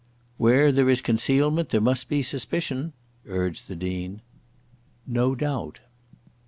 [0.37, 2.93] "Where there is concealment there must be suspicion,"
[3.27, 4.23] urged the Dean.
[5.05, 5.77] "No doubt."